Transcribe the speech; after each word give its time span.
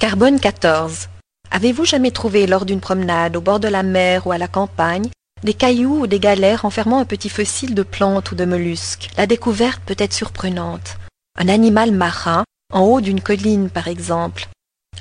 Carbone 0.00 0.40
14. 0.40 1.10
Avez-vous 1.50 1.84
jamais 1.84 2.10
trouvé 2.10 2.46
lors 2.46 2.64
d'une 2.64 2.80
promenade 2.80 3.36
au 3.36 3.42
bord 3.42 3.60
de 3.60 3.68
la 3.68 3.82
mer 3.82 4.26
ou 4.26 4.32
à 4.32 4.38
la 4.38 4.48
campagne 4.48 5.10
des 5.44 5.52
cailloux 5.52 6.00
ou 6.00 6.06
des 6.06 6.18
galères 6.18 6.62
renfermant 6.62 7.00
un 7.00 7.04
petit 7.04 7.28
fossile 7.28 7.74
de 7.74 7.82
plante 7.82 8.32
ou 8.32 8.34
de 8.34 8.46
mollusque 8.46 9.10
La 9.18 9.26
découverte 9.26 9.82
peut 9.84 9.94
être 9.98 10.14
surprenante. 10.14 10.96
Un 11.38 11.50
animal 11.50 11.92
marin, 11.92 12.44
en 12.72 12.80
haut 12.80 13.02
d'une 13.02 13.20
colline 13.20 13.68
par 13.68 13.88
exemple. 13.88 14.48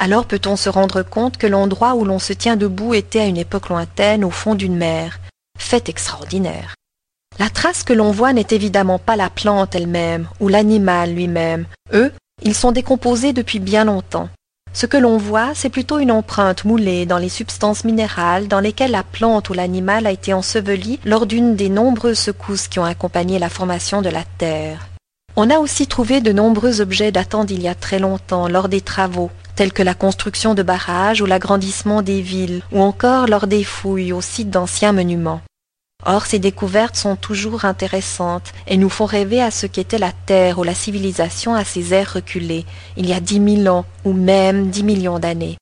Alors 0.00 0.26
peut-on 0.26 0.56
se 0.56 0.68
rendre 0.68 1.02
compte 1.02 1.36
que 1.36 1.46
l'endroit 1.46 1.94
où 1.94 2.04
l'on 2.04 2.18
se 2.18 2.32
tient 2.32 2.56
debout 2.56 2.92
était 2.92 3.20
à 3.20 3.26
une 3.26 3.36
époque 3.36 3.68
lointaine 3.68 4.24
au 4.24 4.30
fond 4.30 4.56
d'une 4.56 4.76
mer? 4.76 5.20
Fait 5.56 5.88
extraordinaire. 5.88 6.74
La 7.38 7.50
trace 7.50 7.84
que 7.84 7.92
l'on 7.92 8.10
voit 8.10 8.32
n'est 8.32 8.48
évidemment 8.50 8.98
pas 8.98 9.14
la 9.14 9.30
plante 9.30 9.76
elle-même 9.76 10.26
ou 10.40 10.48
l'animal 10.48 11.14
lui-même. 11.14 11.66
Eux, 11.92 12.12
ils 12.42 12.54
sont 12.54 12.72
décomposés 12.72 13.32
depuis 13.32 13.60
bien 13.60 13.84
longtemps. 13.84 14.28
Ce 14.78 14.86
que 14.86 14.96
l'on 14.96 15.16
voit, 15.16 15.56
c'est 15.56 15.70
plutôt 15.70 15.98
une 15.98 16.12
empreinte 16.12 16.64
moulée 16.64 17.04
dans 17.04 17.18
les 17.18 17.28
substances 17.28 17.82
minérales 17.82 18.46
dans 18.46 18.60
lesquelles 18.60 18.92
la 18.92 19.02
plante 19.02 19.50
ou 19.50 19.52
l'animal 19.52 20.06
a 20.06 20.12
été 20.12 20.32
enseveli 20.32 21.00
lors 21.04 21.26
d'une 21.26 21.56
des 21.56 21.68
nombreuses 21.68 22.20
secousses 22.20 22.68
qui 22.68 22.78
ont 22.78 22.84
accompagné 22.84 23.40
la 23.40 23.48
formation 23.48 24.02
de 24.02 24.08
la 24.08 24.22
Terre. 24.22 24.86
On 25.34 25.50
a 25.50 25.58
aussi 25.58 25.88
trouvé 25.88 26.20
de 26.20 26.30
nombreux 26.30 26.80
objets 26.80 27.10
datant 27.10 27.42
d'il 27.42 27.60
y 27.60 27.66
a 27.66 27.74
très 27.74 27.98
longtemps 27.98 28.46
lors 28.46 28.68
des 28.68 28.80
travaux, 28.80 29.32
tels 29.56 29.72
que 29.72 29.82
la 29.82 29.94
construction 29.94 30.54
de 30.54 30.62
barrages 30.62 31.22
ou 31.22 31.26
l'agrandissement 31.26 32.00
des 32.00 32.20
villes, 32.20 32.62
ou 32.70 32.80
encore 32.80 33.26
lors 33.26 33.48
des 33.48 33.64
fouilles 33.64 34.12
au 34.12 34.20
site 34.20 34.50
d'anciens 34.50 34.92
monuments. 34.92 35.40
Or, 36.06 36.26
ces 36.26 36.38
découvertes 36.38 36.96
sont 36.96 37.16
toujours 37.16 37.64
intéressantes 37.64 38.52
et 38.66 38.76
nous 38.76 38.88
font 38.88 39.04
rêver 39.04 39.42
à 39.42 39.50
ce 39.50 39.66
qu'était 39.66 39.98
la 39.98 40.12
Terre 40.12 40.58
ou 40.58 40.62
la 40.62 40.74
civilisation 40.74 41.54
à 41.54 41.64
ses 41.64 41.92
ères 41.92 42.14
reculées, 42.14 42.64
il 42.96 43.06
y 43.06 43.12
a 43.12 43.20
dix 43.20 43.40
mille 43.40 43.68
ans 43.68 43.84
ou 44.04 44.12
même 44.12 44.70
dix 44.70 44.84
millions 44.84 45.18
d'années. 45.18 45.56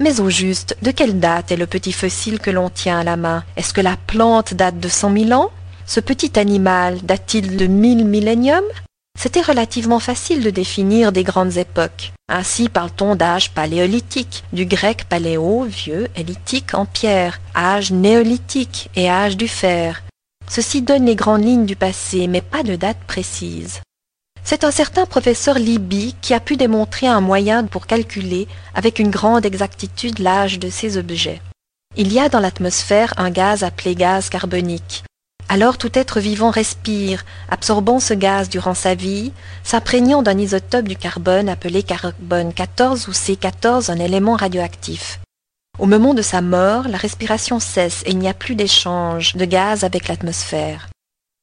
Mais 0.00 0.20
au 0.20 0.30
juste, 0.30 0.76
de 0.82 0.90
quelle 0.90 1.20
date 1.20 1.52
est 1.52 1.56
le 1.56 1.66
petit 1.66 1.92
fossile 1.92 2.38
que 2.38 2.50
l'on 2.50 2.70
tient 2.70 3.00
à 3.00 3.04
la 3.04 3.16
main? 3.16 3.44
Est-ce 3.56 3.74
que 3.74 3.80
la 3.80 3.96
plante 3.96 4.54
date 4.54 4.80
de 4.80 4.88
cent 4.88 5.10
mille 5.10 5.34
ans? 5.34 5.50
Ce 5.84 6.00
petit 6.00 6.38
animal 6.38 7.00
date-t-il 7.02 7.56
de 7.56 7.66
mille 7.66 8.06
milléniums? 8.06 8.62
C'était 9.22 9.40
relativement 9.40 10.00
facile 10.00 10.42
de 10.42 10.50
définir 10.50 11.12
des 11.12 11.22
grandes 11.22 11.56
époques. 11.56 12.12
Ainsi 12.28 12.68
parle-t-on 12.68 13.14
d'âge 13.14 13.52
paléolithique, 13.52 14.42
du 14.52 14.66
grec 14.66 15.04
paléo, 15.08 15.62
vieux, 15.62 16.08
et 16.16 16.26
en 16.74 16.86
pierre, 16.86 17.40
âge 17.54 17.92
néolithique 17.92 18.90
et 18.96 19.08
âge 19.08 19.36
du 19.36 19.46
fer. 19.46 20.02
Ceci 20.50 20.82
donne 20.82 21.06
les 21.06 21.14
grandes 21.14 21.44
lignes 21.44 21.66
du 21.66 21.76
passé, 21.76 22.26
mais 22.26 22.40
pas 22.40 22.64
de 22.64 22.74
date 22.74 22.98
précise. 23.06 23.80
C'est 24.42 24.64
un 24.64 24.72
certain 24.72 25.06
professeur 25.06 25.56
Libby 25.56 26.16
qui 26.20 26.34
a 26.34 26.40
pu 26.40 26.56
démontrer 26.56 27.06
un 27.06 27.20
moyen 27.20 27.64
pour 27.66 27.86
calculer 27.86 28.48
avec 28.74 28.98
une 28.98 29.10
grande 29.10 29.46
exactitude 29.46 30.18
l'âge 30.18 30.58
de 30.58 30.68
ces 30.68 30.96
objets. 30.96 31.40
Il 31.96 32.12
y 32.12 32.18
a 32.18 32.28
dans 32.28 32.40
l'atmosphère 32.40 33.14
un 33.18 33.30
gaz 33.30 33.62
appelé 33.62 33.94
gaz 33.94 34.30
carbonique. 34.30 35.04
Alors 35.52 35.76
tout 35.76 35.90
être 35.92 36.18
vivant 36.18 36.48
respire, 36.48 37.26
absorbant 37.50 38.00
ce 38.00 38.14
gaz 38.14 38.48
durant 38.48 38.72
sa 38.72 38.94
vie, 38.94 39.32
s'imprégnant 39.64 40.22
d'un 40.22 40.38
isotope 40.38 40.88
du 40.88 40.96
carbone 40.96 41.50
appelé 41.50 41.82
carbone 41.82 42.54
14 42.54 43.06
ou 43.08 43.10
C14, 43.10 43.90
un 43.90 43.98
élément 43.98 44.34
radioactif. 44.34 45.20
Au 45.78 45.84
moment 45.84 46.14
de 46.14 46.22
sa 46.22 46.40
mort, 46.40 46.88
la 46.88 46.96
respiration 46.96 47.60
cesse 47.60 48.02
et 48.06 48.12
il 48.12 48.18
n'y 48.18 48.30
a 48.30 48.32
plus 48.32 48.54
d'échange 48.54 49.36
de 49.36 49.44
gaz 49.44 49.84
avec 49.84 50.08
l'atmosphère. 50.08 50.88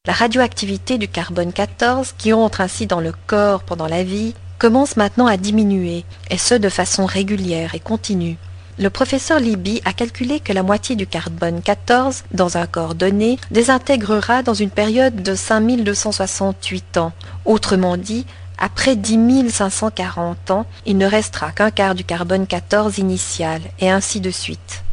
La 0.08 0.14
radioactivité 0.14 0.98
du 0.98 1.08
carbone 1.08 1.54
14, 1.54 2.16
qui 2.18 2.34
entre 2.34 2.62
ainsi 2.62 2.88
dans 2.88 3.02
le 3.02 3.14
corps 3.28 3.62
pendant 3.62 3.88
la 3.88 4.04
vie, 4.04 4.34
commence 4.58 4.98
maintenant 4.98 5.28
à 5.28 5.38
diminuer, 5.38 6.04
et 6.32 6.40
ce 6.40 6.56
de 6.56 6.70
façon 6.70 7.06
régulière 7.06 7.76
et 7.76 7.80
continue. 7.80 8.38
Le 8.80 8.90
professeur 8.90 9.42
Libby 9.42 9.82
a 9.84 9.92
calculé 9.92 10.40
que 10.40 10.54
la 10.54 10.64
moitié 10.64 10.96
du 10.96 11.06
carbone 11.06 11.62
14 11.62 12.24
dans 12.32 12.56
un 12.56 12.66
corps 12.66 12.96
donné 12.96 13.38
désintégrera 13.52 14.42
dans 14.42 14.54
une 14.54 14.70
période 14.70 15.22
de 15.22 15.36
5268 15.36 16.96
ans. 16.96 17.12
Autrement 17.44 17.98
dit, 17.98 18.26
après 18.58 18.96
10 18.96 19.50
540 19.50 20.52
ans, 20.52 20.66
il 20.86 20.98
ne 20.98 21.06
restera 21.06 21.52
qu'un 21.52 21.72
quart 21.72 21.94
du 21.94 22.06
carbone 22.06 22.48
14 22.48 23.00
initial, 23.00 23.62
et 23.82 23.90
ainsi 23.90 24.22
de 24.22 24.32
suite. 24.32 24.86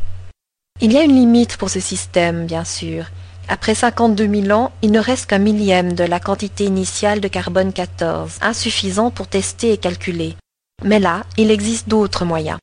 Il 0.80 0.92
y 0.92 0.98
a 0.98 1.04
une 1.04 1.14
limite 1.14 1.56
pour 1.56 1.70
ce 1.70 1.78
système, 1.78 2.44
bien 2.44 2.64
sûr. 2.64 3.04
Après 3.48 3.76
52 3.76 4.28
000 4.46 4.50
ans, 4.58 4.72
il 4.82 4.90
ne 4.90 4.98
reste 4.98 5.26
qu'un 5.26 5.38
millième 5.38 5.92
de 5.92 6.02
la 6.02 6.18
quantité 6.18 6.64
initiale 6.64 7.20
de 7.20 7.28
carbone 7.28 7.72
14, 7.72 8.38
insuffisant 8.42 9.12
pour 9.12 9.28
tester 9.28 9.72
et 9.72 9.78
calculer. 9.78 10.34
Mais 10.82 10.98
là, 10.98 11.22
il 11.36 11.52
existe 11.52 11.88
d'autres 11.88 12.24
moyens. 12.24 12.58